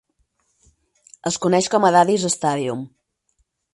[1.31, 2.83] Es coneix com a Daddy's Stadium.